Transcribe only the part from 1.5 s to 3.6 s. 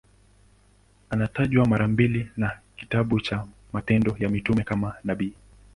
mara mbili na kitabu cha